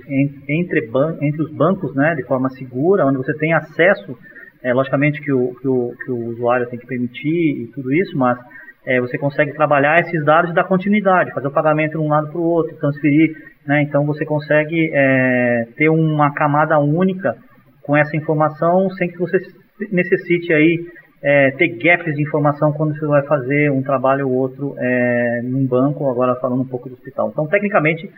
entre, 0.47 0.87
entre 1.21 1.41
os 1.41 1.51
bancos 1.51 1.95
né, 1.95 2.13
de 2.15 2.23
forma 2.23 2.49
segura, 2.49 3.05
onde 3.05 3.17
você 3.17 3.33
tem 3.37 3.53
acesso, 3.53 4.15
é, 4.63 4.73
logicamente 4.73 5.21
que 5.21 5.31
o, 5.31 5.55
que, 5.55 5.67
o, 5.67 5.93
que 6.05 6.11
o 6.11 6.29
usuário 6.29 6.67
tem 6.69 6.79
que 6.79 6.87
permitir 6.87 7.63
e 7.63 7.67
tudo 7.73 7.93
isso, 7.93 8.17
mas 8.17 8.37
é, 8.85 8.99
você 8.99 9.17
consegue 9.17 9.53
trabalhar 9.53 9.99
esses 9.99 10.23
dados 10.25 10.51
e 10.51 10.53
dar 10.53 10.63
continuidade, 10.63 11.33
fazer 11.33 11.47
o 11.47 11.53
pagamento 11.53 11.93
de 11.93 11.97
um 11.97 12.07
lado 12.07 12.31
para 12.31 12.39
o 12.39 12.43
outro, 12.43 12.75
transferir, 12.77 13.35
né, 13.65 13.83
então 13.83 14.05
você 14.05 14.25
consegue 14.25 14.91
é, 14.93 15.67
ter 15.77 15.89
uma 15.89 16.33
camada 16.33 16.79
única 16.79 17.35
com 17.83 17.95
essa 17.95 18.15
informação 18.15 18.89
sem 18.91 19.09
que 19.09 19.17
você 19.17 19.37
necessite 19.91 20.53
aí 20.53 20.85
é, 21.23 21.51
ter 21.51 21.67
gaps 21.77 22.15
de 22.15 22.23
informação 22.23 22.73
quando 22.73 22.97
você 22.97 23.05
vai 23.05 23.23
fazer 23.23 23.71
um 23.71 23.83
trabalho 23.83 24.27
ou 24.27 24.35
outro 24.35 24.75
é, 24.77 25.41
num 25.43 25.65
banco, 25.67 26.09
agora 26.09 26.35
falando 26.35 26.61
um 26.61 26.67
pouco 26.67 26.89
do 26.89 26.95
hospital. 26.95 27.29
Então, 27.29 27.47
tecnicamente, 27.47 28.09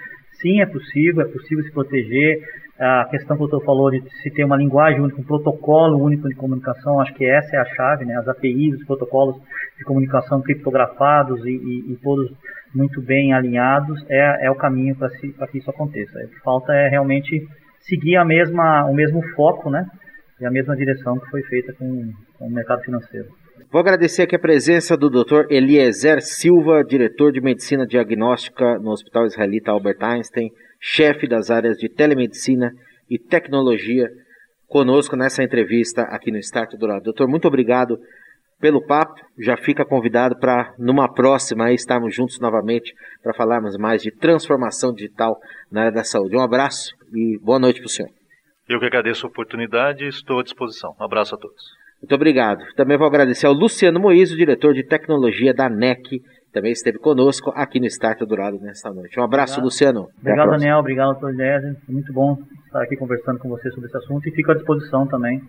sim, 0.42 0.62
é 0.62 0.66
possível, 0.66 1.22
é 1.22 1.32
possível 1.32 1.64
se 1.64 1.72
proteger. 1.72 2.40
A 2.80 3.06
questão 3.12 3.38
que 3.38 3.44
o 3.44 3.48
doutor 3.48 3.66
falou 3.66 3.92
de 3.92 4.02
se 4.22 4.32
ter 4.32 4.44
uma 4.44 4.58
linguagem 4.58 5.00
única, 5.00 5.22
um 5.22 5.26
protocolo 5.26 6.04
único 6.04 6.28
de 6.28 6.36
comunicação, 6.36 7.00
acho 7.00 7.14
que 7.14 7.26
essa 7.26 7.56
é 7.56 7.60
a 7.60 7.66
chave, 7.66 8.04
né? 8.06 8.16
As 8.16 8.28
APIs, 8.28 8.76
os 8.76 8.86
protocolos 8.86 9.36
de 9.78 9.84
comunicação 9.84 10.42
criptografados 10.42 11.46
e, 11.46 11.52
e, 11.52 11.94
e 11.94 11.98
todos 12.02 12.32
muito 12.74 13.02
bem 13.02 13.34
alinhados, 13.34 14.04
é, 14.10 14.48
é 14.48 14.52
o 14.52 14.56
caminho 14.56 14.96
para 14.96 15.10
que 15.48 15.58
isso 15.60 15.70
aconteça. 15.70 16.18
O 16.20 16.30
que 16.30 16.40
falta 16.42 16.74
é 16.74 16.90
realmente 16.90 17.48
seguir 17.82 18.16
a 18.16 18.26
mesma, 18.26 18.86
o 18.86 18.94
mesmo 18.94 19.22
foco, 19.36 19.70
né? 19.70 19.86
E 20.44 20.46
a 20.46 20.52
mesma 20.52 20.76
direção 20.76 21.18
que 21.18 21.30
foi 21.30 21.42
feita 21.44 21.72
com, 21.80 22.12
com 22.38 22.48
o 22.48 22.52
mercado 22.52 22.82
financeiro. 22.82 23.30
Vou 23.72 23.80
agradecer 23.80 24.24
aqui 24.24 24.36
a 24.36 24.40
presença 24.40 24.98
do 24.98 25.10
Dr. 25.10 25.46
Eliezer 25.50 26.22
Silva, 26.22 26.84
diretor 26.84 27.32
de 27.32 27.40
Medicina 27.40 27.88
Diagnóstica 27.88 28.78
no 28.78 28.92
Hospital 28.92 29.26
Israelita 29.26 29.72
Albert 29.72 30.00
Einstein, 30.02 30.50
chefe 30.82 31.30
das 31.30 31.50
áreas 31.50 31.78
de 31.78 31.88
Telemedicina 31.88 32.74
e 33.10 33.18
Tecnologia, 33.18 34.10
conosco 34.68 35.16
nessa 35.16 35.42
entrevista 35.42 36.02
aqui 36.02 36.30
no 36.30 36.40
Start 36.40 36.76
do 36.76 36.88
Lado. 36.88 37.04
Doutor, 37.04 37.26
muito 37.30 37.48
obrigado 37.48 37.98
pelo 38.60 38.86
papo. 38.86 39.22
Já 39.40 39.56
fica 39.56 39.86
convidado 39.86 40.38
para, 40.38 40.74
numa 40.78 41.08
próxima, 41.08 41.72
estarmos 41.72 42.14
juntos 42.14 42.38
novamente 42.38 42.94
para 43.22 43.34
falarmos 43.34 43.78
mais 43.78 44.02
de 44.02 44.12
transformação 44.12 44.94
digital 44.94 45.40
na 45.72 45.84
área 45.84 45.94
da 45.94 46.04
saúde. 46.04 46.36
Um 46.36 46.42
abraço 46.42 46.94
e 47.14 47.40
boa 47.42 47.60
noite 47.60 47.80
para 47.80 47.88
o 47.88 47.90
senhor. 47.90 48.23
Eu 48.68 48.80
que 48.80 48.86
agradeço 48.86 49.26
a 49.26 49.30
oportunidade 49.30 50.06
e 50.06 50.08
estou 50.08 50.40
à 50.40 50.44
disposição. 50.44 50.96
Um 51.00 51.04
abraço 51.04 51.36
a 51.36 51.38
todos. 51.38 51.64
Muito 52.02 52.16
obrigado. 52.16 52.64
Também 52.76 52.98
vou 52.98 53.08
agradecer 53.08 53.46
ao 53.46 53.54
Luciano 53.54 54.00
Moisés, 54.00 54.30
diretor 54.38 54.74
de 54.74 54.84
tecnologia 54.84 55.54
da 55.54 55.70
NEC, 55.70 56.22
também 56.54 56.72
esteve 56.72 57.00
conosco 57.00 57.52
aqui 57.56 57.80
no 57.80 57.88
Start 57.88 58.20
Dourado 58.20 58.60
nesta 58.60 58.94
noite. 58.94 59.20
Um 59.20 59.24
abraço, 59.24 59.54
obrigado. 59.54 59.66
Luciano. 59.66 60.08
Obrigado, 60.20 60.52
Daniel. 60.52 60.78
Obrigado, 60.78 61.30
Idésia. 61.32 61.76
Muito 61.90 62.14
bom 62.14 62.38
estar 62.68 62.84
aqui 62.84 62.96
conversando 62.96 63.40
com 63.40 63.50
você 63.50 63.72
sobre 63.72 63.88
esse 63.88 63.98
assunto 63.98 64.30
e 64.30 64.32
fico 64.32 64.52
à 64.52 64.54
disposição 64.54 65.08
também 65.08 65.42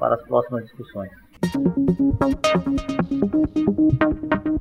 para 0.00 0.16
as 0.16 0.22
próximas 0.22 0.64
discussões. 0.64 1.10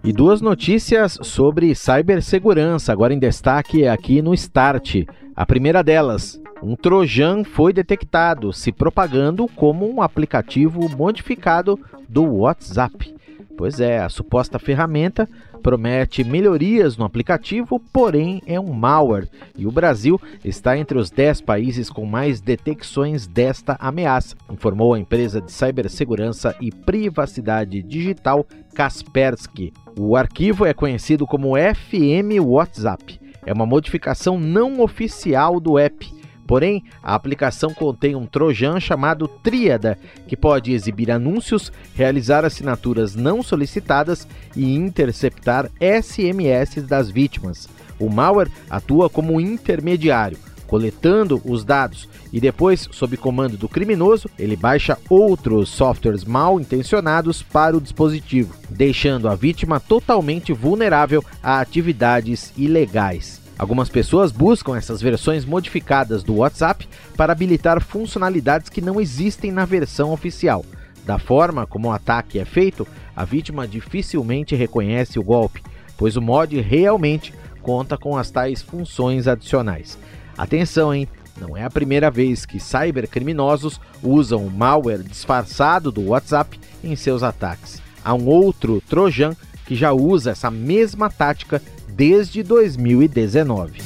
E 0.04 0.14
duas 0.14 0.40
notícias 0.40 1.18
sobre 1.24 1.74
cibersegurança, 1.74 2.94
agora 2.94 3.14
em 3.14 3.20
destaque 3.20 3.88
aqui 3.88 4.22
no 4.22 4.36
Start. 4.36 4.98
A 5.36 5.46
primeira 5.48 5.84
delas, 5.84 6.40
um 6.62 6.76
Trojan 6.76 7.44
foi 7.44 7.72
detectado 7.72 8.52
se 8.52 8.72
propagando 8.72 9.48
como 9.56 9.90
um 9.90 10.02
aplicativo 10.02 10.90
modificado 10.90 11.80
do 12.08 12.24
WhatsApp. 12.24 13.16
Pois 13.56 13.80
é, 13.80 14.00
a 14.00 14.10
suposta 14.10 14.60
ferramenta 14.60 15.28
promete 15.64 16.24
melhorias 16.24 16.96
no 16.96 17.04
aplicativo, 17.04 17.80
porém 17.92 18.42
é 18.46 18.60
um 18.60 18.72
malware 18.72 19.28
e 19.58 19.66
o 19.66 19.72
Brasil 19.72 20.22
está 20.46 20.78
entre 20.78 20.98
os 20.98 21.10
10 21.10 21.42
países 21.42 21.90
com 21.90 22.06
mais 22.06 22.40
detecções 22.40 23.26
desta 23.26 23.76
ameaça, 23.80 24.36
informou 24.52 24.94
a 24.94 25.00
empresa 25.00 25.42
de 25.42 25.52
cibersegurança 25.52 26.56
e 26.62 26.72
privacidade 26.72 27.82
digital 27.82 28.46
Kaspersky. 28.76 29.74
O 29.98 30.16
arquivo 30.16 30.64
é 30.64 30.74
conhecido 30.74 31.26
como 31.26 31.56
FM 31.56 32.40
WhatsApp. 32.40 33.20
É 33.44 33.52
uma 33.52 33.66
modificação 33.66 34.40
não 34.40 34.82
oficial 34.82 35.60
do 35.60 35.80
app 35.80 36.17
Porém, 36.48 36.86
a 37.04 37.14
aplicação 37.14 37.74
contém 37.74 38.16
um 38.16 38.26
trojan 38.26 38.80
chamado 38.80 39.28
Tríada, 39.28 40.00
que 40.28 40.38
pode 40.38 40.72
exibir 40.72 41.12
anúncios, 41.12 41.72
realizar 41.94 42.46
assinaturas 42.46 43.16
não 43.16 43.44
solicitadas 43.44 44.26
e 44.56 44.74
interceptar 44.74 45.70
SMS 45.80 46.82
das 46.84 47.12
vítimas. 47.12 47.68
O 48.00 48.10
malware 48.10 48.50
atua 48.70 49.10
como 49.10 49.42
intermediário, 49.42 50.38
coletando 50.68 51.42
os 51.44 51.66
dados 51.66 52.08
e 52.32 52.40
depois, 52.40 52.88
sob 52.92 53.18
comando 53.18 53.58
do 53.58 53.68
criminoso, 53.68 54.30
ele 54.40 54.56
baixa 54.56 54.98
outros 55.10 55.70
softwares 55.70 56.24
mal 56.24 56.60
intencionados 56.60 57.44
para 57.44 57.76
o 57.76 57.82
dispositivo, 57.82 58.56
deixando 58.70 59.28
a 59.28 59.36
vítima 59.36 59.80
totalmente 59.82 60.54
vulnerável 60.54 61.24
a 61.44 61.60
atividades 61.60 62.54
ilegais. 62.58 63.47
Algumas 63.58 63.90
pessoas 63.90 64.32
buscam 64.32 64.78
essas 64.78 65.02
versões 65.02 65.44
modificadas 65.44 66.22
do 66.22 66.36
WhatsApp 66.36 66.88
para 67.16 67.32
habilitar 67.34 67.82
funcionalidades 67.82 68.70
que 68.70 68.82
não 68.82 69.02
existem 69.02 69.52
na 69.52 69.66
versão 69.66 70.12
oficial. 70.12 70.64
Da 71.06 71.18
forma 71.18 71.66
como 71.66 71.88
o 71.88 71.92
ataque 71.92 72.38
é 72.38 72.46
feito, 72.46 72.88
a 73.16 73.26
vítima 73.26 73.68
dificilmente 73.68 74.56
reconhece 74.56 75.18
o 75.18 75.24
golpe, 75.24 75.64
pois 75.98 76.16
o 76.16 76.22
mod 76.22 76.60
realmente 76.62 77.34
conta 77.62 77.98
com 77.98 78.16
as 78.16 78.30
tais 78.30 78.62
funções 78.62 79.28
adicionais. 79.28 79.98
Atenção, 80.38 80.94
hein? 80.94 81.08
Não 81.40 81.56
é 81.56 81.64
a 81.64 81.70
primeira 81.70 82.12
vez 82.12 82.46
que 82.46 82.60
cybercriminosos 82.60 83.80
usam 84.04 84.46
o 84.46 84.52
malware 84.52 85.04
disfarçado 85.04 85.92
do 85.92 86.08
WhatsApp 86.08 86.60
em 86.84 86.96
seus 86.96 87.24
ataques. 87.24 87.82
Há 88.04 88.14
um 88.14 88.28
outro 88.28 88.82
Trojan 88.88 89.36
que 89.66 89.76
já 89.76 89.92
usa 89.92 90.32
essa 90.32 90.50
mesma 90.50 91.10
tática 91.10 91.62
desde 91.98 92.44
2019. 92.44 93.82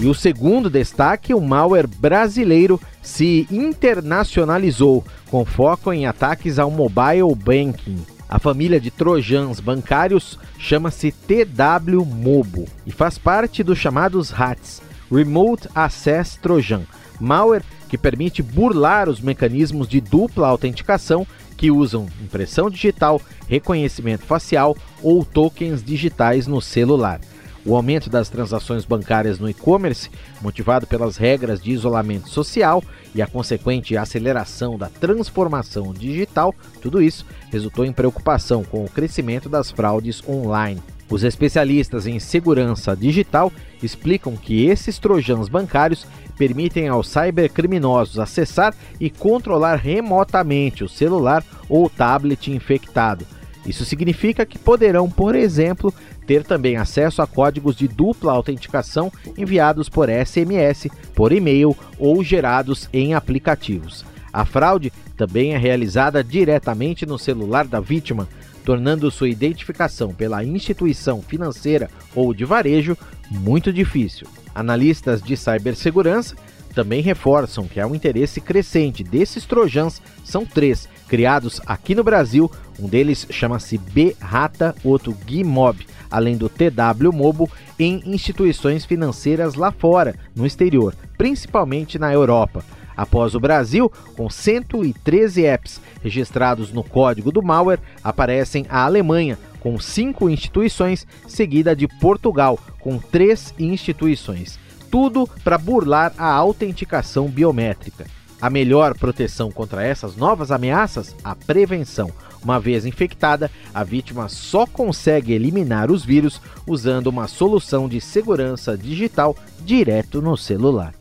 E 0.00 0.06
o 0.06 0.14
segundo 0.14 0.68
destaque, 0.68 1.32
o 1.32 1.40
malware 1.40 1.86
brasileiro 1.86 2.80
se 3.00 3.46
internacionalizou, 3.48 5.04
com 5.30 5.44
foco 5.44 5.92
em 5.92 6.04
ataques 6.06 6.58
ao 6.58 6.72
mobile 6.72 7.32
banking. 7.36 8.04
A 8.28 8.40
família 8.40 8.80
de 8.80 8.90
trojans 8.90 9.60
bancários 9.60 10.36
chama-se 10.58 11.12
TW 11.12 12.04
Mobo 12.04 12.64
e 12.84 12.90
faz 12.90 13.18
parte 13.18 13.62
dos 13.62 13.78
chamados 13.78 14.30
RATs, 14.30 14.82
Remote 15.12 15.68
Access 15.72 16.36
Trojan, 16.42 16.82
malware 17.20 17.62
que 17.88 17.96
permite 17.96 18.42
burlar 18.42 19.08
os 19.08 19.20
mecanismos 19.20 19.86
de 19.86 20.00
dupla 20.00 20.48
autenticação 20.48 21.24
que 21.64 21.70
usam 21.70 22.06
impressão 22.22 22.68
digital, 22.68 23.18
reconhecimento 23.48 24.26
facial 24.26 24.76
ou 25.02 25.24
tokens 25.24 25.82
digitais 25.82 26.46
no 26.46 26.60
celular. 26.60 27.22
O 27.64 27.74
aumento 27.74 28.10
das 28.10 28.28
transações 28.28 28.84
bancárias 28.84 29.38
no 29.38 29.48
e-commerce, 29.48 30.10
motivado 30.42 30.86
pelas 30.86 31.16
regras 31.16 31.62
de 31.62 31.70
isolamento 31.70 32.28
social 32.28 32.84
e 33.14 33.22
a 33.22 33.26
consequente 33.26 33.96
aceleração 33.96 34.76
da 34.76 34.90
transformação 34.90 35.94
digital, 35.94 36.54
tudo 36.82 37.00
isso 37.00 37.24
resultou 37.50 37.86
em 37.86 37.94
preocupação 37.94 38.62
com 38.62 38.84
o 38.84 38.90
crescimento 38.90 39.48
das 39.48 39.70
fraudes 39.70 40.22
online. 40.28 40.82
Os 41.14 41.22
especialistas 41.22 42.08
em 42.08 42.18
segurança 42.18 42.96
digital 42.96 43.52
explicam 43.80 44.36
que 44.36 44.66
esses 44.66 44.98
trojans 44.98 45.48
bancários 45.48 46.04
permitem 46.36 46.88
aos 46.88 47.08
cybercriminosos 47.08 48.18
acessar 48.18 48.74
e 48.98 49.08
controlar 49.08 49.76
remotamente 49.76 50.82
o 50.82 50.88
celular 50.88 51.44
ou 51.68 51.88
tablet 51.88 52.50
infectado. 52.50 53.24
Isso 53.64 53.84
significa 53.84 54.44
que 54.44 54.58
poderão, 54.58 55.08
por 55.08 55.36
exemplo, 55.36 55.94
ter 56.26 56.42
também 56.42 56.78
acesso 56.78 57.22
a 57.22 57.28
códigos 57.28 57.76
de 57.76 57.86
dupla 57.86 58.32
autenticação 58.32 59.12
enviados 59.38 59.88
por 59.88 60.08
SMS, 60.08 60.88
por 61.14 61.30
e-mail 61.30 61.76
ou 61.96 62.24
gerados 62.24 62.88
em 62.92 63.14
aplicativos. 63.14 64.04
A 64.32 64.44
fraude 64.44 64.92
também 65.16 65.54
é 65.54 65.58
realizada 65.58 66.24
diretamente 66.24 67.06
no 67.06 67.20
celular 67.20 67.68
da 67.68 67.78
vítima, 67.78 68.28
tornando 68.64 69.10
sua 69.10 69.28
identificação 69.28 70.12
pela 70.12 70.42
instituição 70.42 71.20
financeira 71.22 71.90
ou 72.14 72.32
de 72.32 72.44
varejo 72.44 72.96
muito 73.30 73.72
difícil. 73.72 74.26
Analistas 74.54 75.22
de 75.22 75.36
cibersegurança 75.36 76.34
também 76.74 77.00
reforçam 77.00 77.68
que 77.68 77.78
há 77.78 77.86
um 77.86 77.94
interesse 77.94 78.40
crescente 78.40 79.04
desses 79.04 79.44
trojans, 79.44 80.02
são 80.24 80.44
três, 80.44 80.88
criados 81.08 81.60
aqui 81.66 81.94
no 81.94 82.02
Brasil, 82.02 82.50
um 82.80 82.88
deles 82.88 83.26
chama-se 83.30 83.78
B-Rata, 83.78 84.74
outro 84.82 85.16
Gmob, 85.24 85.86
além 86.10 86.36
do 86.36 86.48
TW 86.48 87.12
Mobo, 87.12 87.48
em 87.78 88.02
instituições 88.06 88.84
financeiras 88.84 89.54
lá 89.54 89.70
fora, 89.70 90.16
no 90.34 90.44
exterior, 90.44 90.94
principalmente 91.16 91.98
na 91.98 92.12
Europa. 92.12 92.64
Após 92.96 93.34
o 93.34 93.40
Brasil, 93.40 93.90
com 94.16 94.30
113 94.30 95.44
apps 95.44 95.80
registrados 96.02 96.72
no 96.72 96.84
código 96.84 97.32
do 97.32 97.42
malware, 97.42 97.80
aparecem 98.02 98.66
a 98.68 98.84
Alemanha, 98.84 99.38
com 99.60 99.78
cinco 99.80 100.28
instituições, 100.28 101.06
seguida 101.26 101.74
de 101.74 101.88
Portugal, 101.88 102.58
com 102.78 102.98
três 102.98 103.54
instituições. 103.58 104.58
Tudo 104.90 105.28
para 105.42 105.58
burlar 105.58 106.12
a 106.18 106.30
autenticação 106.30 107.28
biométrica. 107.28 108.06
A 108.40 108.50
melhor 108.50 108.96
proteção 108.96 109.50
contra 109.50 109.82
essas 109.82 110.16
novas 110.16 110.50
ameaças? 110.50 111.16
A 111.24 111.34
prevenção. 111.34 112.10
Uma 112.44 112.60
vez 112.60 112.84
infectada, 112.84 113.50
a 113.72 113.82
vítima 113.82 114.28
só 114.28 114.66
consegue 114.66 115.32
eliminar 115.32 115.90
os 115.90 116.04
vírus 116.04 116.40
usando 116.66 117.06
uma 117.06 117.26
solução 117.26 117.88
de 117.88 118.02
segurança 118.02 118.76
digital 118.76 119.34
direto 119.64 120.20
no 120.20 120.36
celular. 120.36 120.92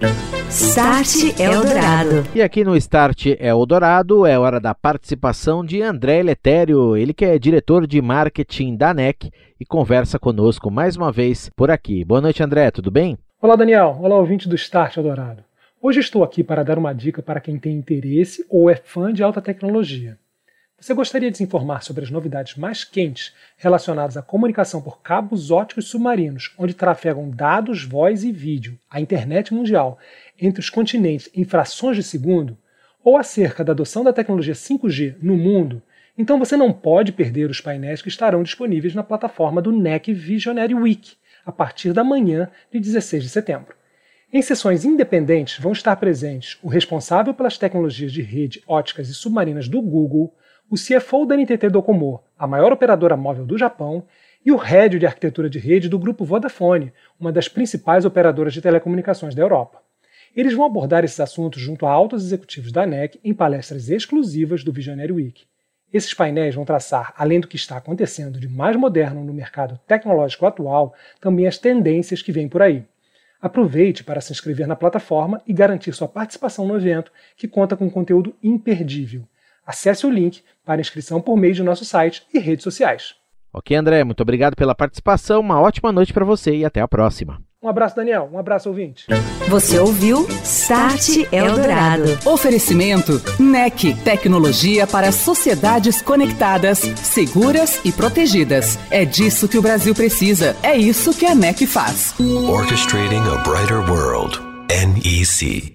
Start 0.50 1.38
Eldorado. 1.38 2.24
E 2.34 2.42
aqui 2.42 2.64
no 2.64 2.78
Start 2.78 3.26
Eldorado 3.40 4.26
é 4.26 4.40
hora 4.40 4.60
da 4.60 4.74
participação 4.74 5.66
de 5.66 5.82
André 5.82 6.24
Letério, 6.24 6.96
ele 6.96 7.14
que 7.14 7.26
é 7.26 7.38
diretor 7.38 7.86
de 7.86 8.02
marketing 8.02 8.78
da 8.78 8.94
NEC 8.94 9.30
e 9.60 9.66
conversa 9.66 10.18
conosco 10.18 10.72
mais 10.72 10.96
uma 10.96 11.12
vez 11.12 11.50
por 11.56 11.70
aqui. 11.70 12.06
Boa 12.06 12.22
noite, 12.22 12.42
André, 12.42 12.72
tudo 12.72 12.90
bem? 12.90 13.18
Olá, 13.42 13.58
Daniel. 13.58 13.98
Olá, 14.02 14.16
ouvinte 14.16 14.48
do 14.48 14.56
Start 14.56 14.96
Eldorado. 14.96 15.44
Hoje 15.82 16.00
estou 16.00 16.24
aqui 16.24 16.42
para 16.42 16.64
dar 16.64 16.78
uma 16.78 16.94
dica 16.94 17.22
para 17.22 17.42
quem 17.42 17.60
tem 17.60 17.76
interesse 17.76 18.46
ou 18.50 18.70
é 18.70 18.76
fã 18.76 19.12
de 19.12 19.22
alta 19.22 19.42
tecnologia. 19.42 20.18
Você 20.84 20.94
gostaria 20.94 21.32
de 21.32 21.38
se 21.38 21.44
informar 21.46 21.82
sobre 21.82 22.04
as 22.04 22.12
novidades 22.12 22.58
mais 22.58 22.84
quentes 22.84 23.34
relacionadas 23.56 24.18
à 24.18 24.22
comunicação 24.22 24.82
por 24.82 25.02
cabos 25.02 25.50
óticos 25.50 25.88
submarinos, 25.88 26.54
onde 26.58 26.74
trafegam 26.74 27.30
dados, 27.30 27.86
voz 27.86 28.25
e 28.25 28.34
vídeo, 28.34 28.78
a 28.90 29.00
internet 29.00 29.54
mundial, 29.54 29.98
entre 30.38 30.60
os 30.60 30.70
continentes 30.70 31.30
em 31.34 31.46
frações 31.46 31.96
de 31.96 32.04
segundo? 32.04 32.58
Ou 33.02 33.16
acerca 33.16 33.63
da 33.63 33.72
adoção 33.72 34.04
da 34.04 34.12
tecnologia 34.12 34.54
5G 34.54 35.16
no 35.22 35.38
mundo? 35.38 35.82
Então 36.18 36.38
você 36.38 36.58
não 36.58 36.74
pode 36.74 37.13
perder 37.13 37.50
os 37.50 37.62
painéis 37.62 38.02
que 38.02 38.10
estarão 38.10 38.44
disponíveis 38.44 38.94
na 38.94 39.04
plataforma 39.04 39.62
do 39.62 39.72
NEC 39.72 40.13
Visionary 40.13 40.75
Week, 40.75 41.13
a 41.46 41.52
partir 41.54 41.94
da 41.94 42.04
manhã 42.04 42.52
de 42.70 42.82
16 42.82 43.24
de 43.24 43.30
setembro. 43.30 43.74
Em 44.34 44.42
sessões 44.42 44.84
independentes 44.84 45.60
vão 45.60 45.72
estar 45.72 45.96
presentes 45.96 46.58
o 46.62 46.68
responsável 46.68 47.34
pelas 47.34 47.58
tecnologias 47.58 48.12
de 48.12 48.22
rede 48.22 48.62
óticas 48.68 49.08
e 49.08 49.13
submarinas 49.13 49.70
do 49.70 49.82
Google, 49.82 50.36
o 50.70 50.75
CFO 50.75 51.25
da 51.25 51.36
NTT 51.36 51.70
Docomo, 51.70 52.24
a 52.38 52.48
maior 52.48 52.72
operadora 52.72 53.15
móvel 53.15 53.46
do 53.46 53.58
Japão, 53.58 54.05
e 54.46 54.51
o 54.51 54.58
head 54.58 55.00
de 55.00 55.05
arquitetura 55.05 55.50
de 55.50 55.60
rede 55.60 55.88
do 55.88 55.98
grupo 55.98 56.25
Vodafone, 56.25 56.91
uma 57.20 57.32
das 57.32 57.48
principais 57.48 58.05
operadoras 58.05 58.53
de 58.53 58.62
telecomunicações 58.62 59.34
da 59.34 59.41
Europa. 59.41 59.82
Eles 60.36 60.53
vão 60.53 60.65
abordar 60.65 61.03
esses 61.03 61.20
assuntos 61.20 61.61
junto 61.61 61.85
a 61.85 61.92
altos 61.92 62.25
executivos 62.25 62.72
da 62.72 62.85
NEC 62.85 63.20
em 63.24 63.33
palestras 63.33 63.90
exclusivas 63.90 64.64
do 64.64 64.72
Visionary 64.74 65.11
Week. 65.11 65.46
Esses 65.94 66.14
painéis 66.14 66.55
vão 66.55 66.66
traçar, 66.66 67.14
além 67.16 67.40
do 67.40 67.48
que 67.48 67.55
está 67.55 67.77
acontecendo 67.77 68.40
de 68.40 68.50
mais 68.50 68.75
moderno 68.75 69.24
no 69.24 69.31
mercado 69.31 69.79
tecnológico 69.88 70.48
atual, 70.48 70.96
também 71.22 71.46
as 71.46 71.59
tendências 71.59 72.22
que 72.24 72.31
vêm 72.31 72.50
por 72.50 72.64
aí. 72.64 72.83
Aproveite 73.40 74.03
para 74.03 74.20
se 74.20 74.31
inscrever 74.31 74.66
na 74.66 74.75
plataforma 74.75 75.40
e 75.46 75.53
garantir 75.53 75.94
sua 75.94 76.07
participação 76.07 76.68
no 76.68 76.75
evento, 76.75 77.11
que 77.38 77.48
conta 77.48 77.77
com 77.77 77.88
conteúdo 77.92 78.35
imperdível. 78.42 79.24
Acesse 79.66 80.06
o 80.06 80.10
link 80.10 80.42
para 80.66 80.82
inscrição 80.82 81.22
por 81.22 81.38
meio 81.38 81.54
de 81.54 81.64
nosso 81.64 81.86
site 81.86 82.24
e 82.34 82.40
redes 82.40 82.64
sociais. 82.64 83.16
Ok, 83.54 83.76
André, 83.78 84.04
muito 84.04 84.22
obrigado 84.22 84.56
pela 84.56 84.74
participação. 84.74 85.40
Uma 85.40 85.62
ótima 85.62 85.92
noite 85.92 86.12
para 86.12 86.26
você 86.26 86.56
e 86.56 86.66
até 86.66 86.82
a 86.82 86.88
próxima. 86.88 87.40
Um 87.62 87.70
abraço, 87.70 87.96
Daniel. 87.96 88.30
Um 88.34 88.38
abraço, 88.38 88.68
ouvinte. 88.68 89.06
Você 89.48 89.80
ouviu 89.80 90.28
Start 90.44 91.32
Eldorado. 91.32 92.04
Oferecimento 92.26 93.22
NEC, 93.40 93.94
tecnologia 94.04 94.86
para 94.86 95.14
sociedades 95.14 96.02
conectadas, 96.02 96.80
seguras 96.80 97.80
e 97.86 97.92
protegidas. 97.94 98.78
É 98.92 99.06
disso 99.06 99.48
que 99.48 99.58
o 99.58 99.62
Brasil 99.62 99.96
precisa. 99.96 100.58
É 100.62 100.76
isso 100.76 101.18
que 101.18 101.26
a 101.26 101.34
NEC 101.34 101.66
faz. 101.66 102.14
Orchestrating 102.20 103.24
a 103.32 103.38
brighter 103.44 103.80
world. 103.90 104.38
NEC. 104.68 105.73